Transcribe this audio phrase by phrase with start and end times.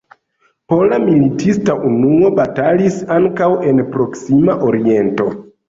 [0.71, 5.33] Pola militista unuo batalis ankaŭ en Proksima Oriento.